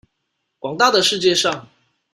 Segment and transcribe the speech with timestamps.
[0.59, 1.67] 廣大的世界上